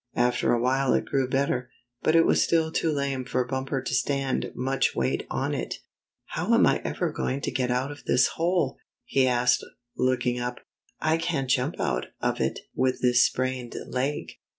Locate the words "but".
2.01-2.15